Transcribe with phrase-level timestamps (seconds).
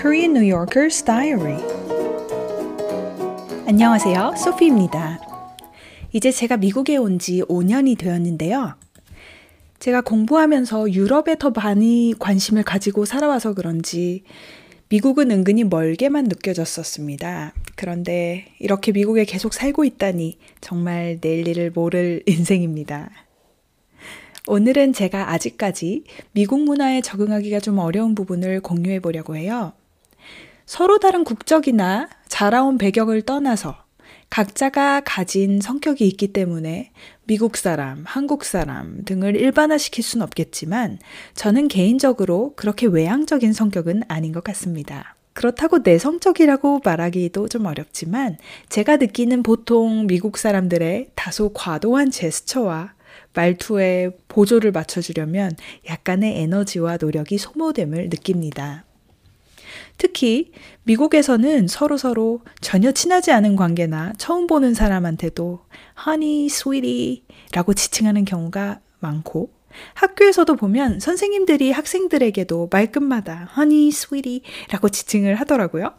[0.00, 1.58] Korean New Yorker's Diary.
[3.66, 4.34] 안녕하세요.
[4.36, 5.20] 소피입니다.
[6.12, 8.74] 이제 제가 미국에 온 지 5년이 되었는데요.
[9.78, 14.22] 제가 공부하면서 유럽에 더 많이 관심을 가지고 살아와서 그런지
[14.88, 17.52] 미국은 은근히 멀게만 느껴졌었습니다.
[17.76, 23.10] 그런데 이렇게 미국에 계속 살고 있다니 정말 내일 일을 모를 인생입니다.
[24.46, 29.72] 오늘은 제가 아직까지 미국 문화에 적응하기가 좀 어려운 부분을 공유해 보려고 해요.
[30.68, 33.74] 서로 다른 국적이나 자라온 배경을 떠나서
[34.28, 36.90] 각자가 가진 성격이 있기 때문에
[37.24, 40.98] 미국 사람, 한국 사람 등을 일반화시킬 순 없겠지만
[41.34, 45.16] 저는 개인적으로 그렇게 외향적인 성격은 아닌 것 같습니다.
[45.32, 48.36] 그렇다고 내성적이라고 말하기도 좀 어렵지만
[48.68, 52.92] 제가 느끼는 보통 미국 사람들의 다소 과도한 제스처와
[53.32, 55.52] 말투에 보조를 맞춰주려면
[55.88, 58.84] 약간의 에너지와 노력이 소모됨을 느낍니다.
[59.98, 60.52] 특히
[60.84, 65.60] 미국에서는 서로서로 전혀 친하지 않은 관계나 처음 보는 사람한테도
[66.06, 69.50] honey, sweetie 라고 지칭하는 경우가 많고
[69.94, 75.92] 학교에서도 보면 선생님들이 학생들에게도 말끝마다 honey, sweetie 라고 지칭을 하더라고요.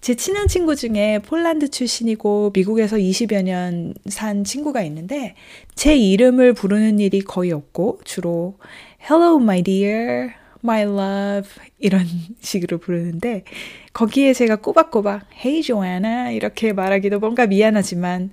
[0.00, 5.34] 제 친한 친구 중에 폴란드 출신이고 미국에서 20여 년 산 친구가 있는데
[5.74, 8.58] 제 이름을 부르는 일이 거의 없고 주로
[9.02, 10.30] hello my dear
[10.64, 12.06] my love 이런
[12.40, 13.44] 식으로 부르는데
[13.92, 18.30] 거기에 제가 꼬박꼬박 hey Joanna 이렇게 말하기도 뭔가 미안하지만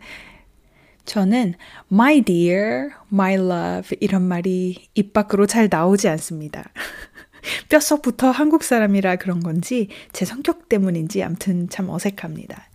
[1.05, 1.55] 저는
[1.91, 6.71] my dear, my love 이런 말이 입 밖으로 잘 나오지 않습니다.
[7.69, 12.69] 뼛속부터 한국 사람이라 그런 건지 제 성격 때문인지 암튼 참 어색합니다.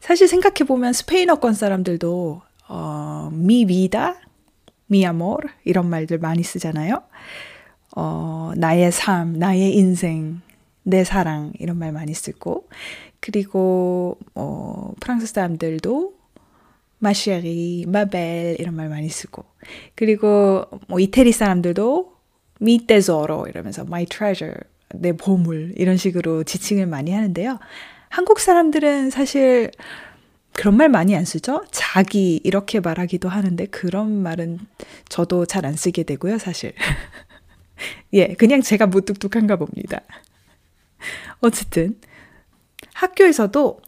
[0.00, 4.14] 사실 생각해보면 스페인어권 사람들도 어, mi vida,
[4.88, 7.02] mi amor 이런 말들 많이 쓰잖아요.
[7.96, 10.40] 어, 나의 삶, 나의 인생,
[10.82, 12.68] 내 사랑 이런 말 많이 쓰고
[13.20, 16.14] 그리고 어, 프랑스 사람들도
[16.98, 19.44] 마쉐리, 마벨 이런 말 많이 쓰고
[19.94, 22.12] 그리고 뭐 이태리 사람들도
[22.86, 24.54] tesoro 이러면서 my treasure
[24.94, 27.58] 내 보물 이런 식으로 지칭을 많이 하는데요.
[28.08, 29.70] 한국 사람들은 사실
[30.52, 31.64] 그런 말 많이 안 쓰죠?
[31.70, 34.58] 자기 이렇게 말하기도 하는데 그런 말은
[35.08, 36.74] 저도 잘 안 쓰게 되고요, 사실.
[38.14, 40.00] 예, 그냥 제가 무뚝뚝한가 봅니다.
[41.40, 41.98] 어쨌든
[42.94, 43.80] 학교에서도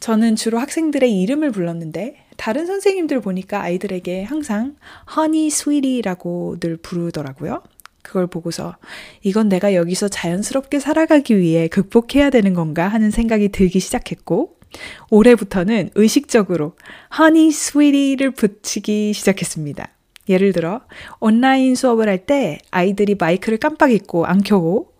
[0.00, 4.76] 저는 주로 학생들의 이름을 불렀는데 다른 선생님들 보니까 아이들에게 항상
[5.16, 7.62] honey sweetie라고 늘 부르더라고요.
[8.02, 8.76] 그걸 보고서
[9.22, 14.56] 이건 내가 여기서 자연스럽게 살아가기 위해 극복해야 되는 건가 하는 생각이 들기 시작했고
[15.10, 16.76] 올해부터는 의식적으로
[17.18, 19.95] honey sweetie를 붙이기 시작했습니다.
[20.28, 20.80] 예를 들어
[21.20, 24.92] 온라인 수업을 할 때 아이들이 마이크를 깜빡 잊고 안 켜고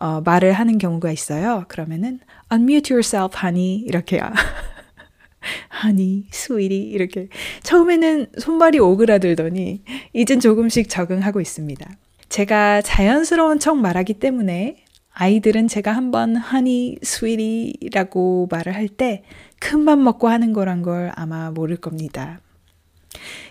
[0.00, 1.64] 어, 말을 하는 경우가 있어요.
[1.68, 2.18] 그러면은
[2.52, 4.22] unmute yourself, honey 이렇게요.
[5.84, 7.28] honey, sweetie 이렇게
[7.62, 9.82] 처음에는 손발이 오그라들더니
[10.12, 11.88] 이젠 조금씩 적응하고 있습니다.
[12.28, 14.82] 제가 자연스러운 척 말하기 때문에
[15.12, 19.22] 아이들은 제가 한번 honey, sweetie라고 말을 할 때
[19.60, 22.40] 큰 맘 먹고 하는 거란 걸 아마 모를 겁니다.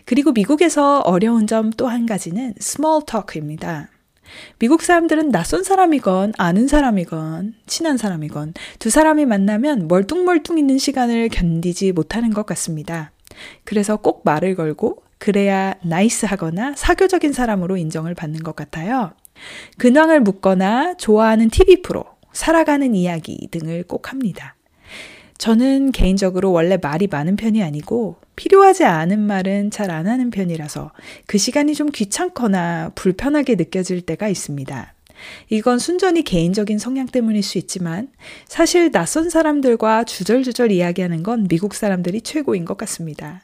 [0.06, 3.90] 그리고 미국에서 어려운 점 또 한 가지는 small talk입니다.
[4.60, 11.92] 미국 사람들은 낯선 사람이건 아는 사람이건 친한 사람이건 두 사람이 만나면 멀뚱멀뚱 있는 시간을 견디지
[11.92, 13.12] 못하는 것 같습니다.
[13.64, 19.14] 그래서 꼭 말을 걸고 그래야 nice 하거나 사교적인 사람으로 인정을 받는 것 같아요.
[19.78, 24.55] 근황을 묻거나 좋아하는 TV 프로, 살아가는 이야기 등을 꼭 합니다.
[25.38, 30.92] 저는 개인적으로 원래 말이 많은 편이 아니고 필요하지 않은 말은 잘 안 하는 편이라서
[31.28, 34.94] 그 시간이 좀 귀찮거나 불편하게 느껴질 때가 있습니다.
[35.50, 38.10] 이건 순전히 개인적인 성향 때문일 수 있지만
[38.48, 43.42] 사실 낯선 사람들과 주절주절 이야기하는 건 미국 사람들이 최고인 것 같습니다.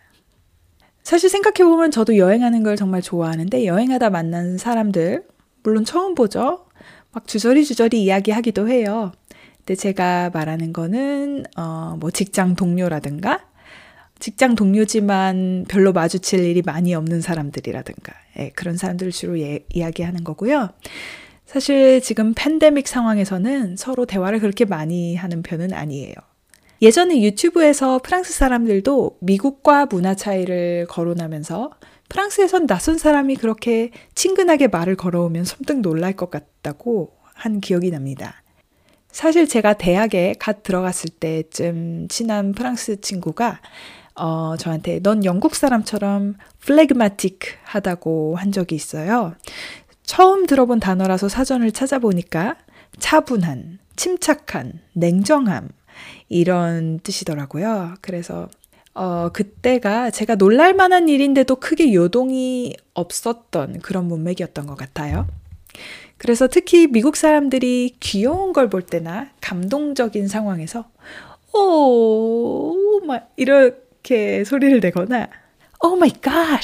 [1.03, 5.23] 사실 생각해보면 저도 여행하는 걸 정말 좋아하는데 여행하다 만난 사람들,
[5.63, 6.65] 물론 처음 보죠?
[7.11, 9.11] 막 주저리 주저리 이야기하기도 해요.
[9.65, 13.45] 근데 제가 말하는 거는, 어, 뭐 직장 동료라든가,
[14.19, 20.69] 직장 동료지만 별로 마주칠 일이 많이 없는 사람들이라든가, 예, 그런 사람들을 주로 예, 이야기하는 거고요.
[21.45, 26.13] 사실 지금 팬데믹 상황에서는 서로 대화를 그렇게 많이 하는 편은 아니에요.
[26.81, 31.71] 예전에 유튜브에서 프랑스 사람들도 미국과 문화 차이를 거론하면서
[32.09, 38.40] 프랑스에선 낯선 사람이 그렇게 친근하게 말을 걸어오면 섬뜩 놀랄 것 같다고 한 기억이 납니다.
[39.11, 43.59] 사실 제가 대학에 갓 들어갔을 때쯤 친한 프랑스 친구가
[44.15, 49.35] 어, 저한테 넌 영국 사람처럼 phlegmatic 하다고 한 적이 있어요.
[50.03, 52.57] 처음 들어본 단어라서 사전을 찾아보니까
[52.99, 55.69] 차분한, 침착한, 냉정함,
[56.27, 57.95] 이런 뜻이더라고요.
[58.01, 58.49] 그래서,
[58.93, 65.27] 어, 그때가 제가 놀랄 만한 일인데도 크게 요동이 없었던 그런 문맥이었던 것 같아요.
[66.21, 70.85] 그래서 특히 미국 사람들이 귀여운 걸 볼 때나 감동적인 상황에서,
[71.53, 75.27] 오, 막 이렇게 소리를 내거나,
[75.83, 76.61] oh my god!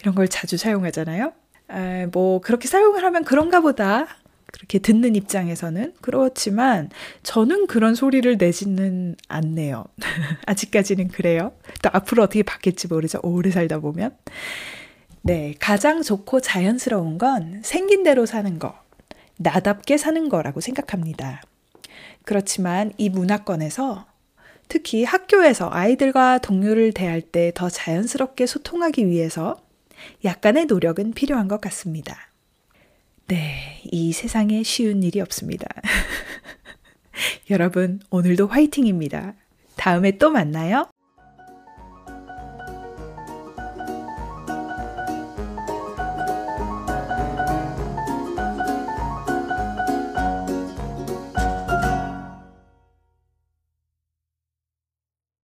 [0.00, 1.32] 이런 걸 자주 사용하잖아요.
[1.68, 4.06] 아, 뭐, 그렇게 사용을 하면 그런가 보다.
[4.52, 5.94] 그렇게 듣는 입장에서는.
[6.00, 6.90] 그렇지만,
[7.24, 9.84] 저는 그런 소리를 내지는 않네요.
[10.46, 11.52] 아직까지는 그래요.
[11.82, 13.18] 또 앞으로 어떻게 바뀔지 모르죠.
[13.22, 14.16] 오래 살다 보면.
[15.22, 18.74] 네, 가장 좋고 자연스러운 건 생긴 대로 사는 거,
[19.36, 21.42] 나답게 사는 거라고 생각합니다.
[22.24, 24.06] 그렇지만 이 문화권에서
[24.68, 29.60] 특히 학교에서 아이들과 동료를 대할 때 더 자연스럽게 소통하기 위해서
[30.24, 32.30] 약간의 노력은 필요한 것 같습니다.
[33.26, 35.66] 네, 이 세상에 쉬운 일이 없습니다.
[37.50, 39.34] 여러분, 오늘도 화이팅입니다.
[39.76, 40.88] 다음에 또 만나요.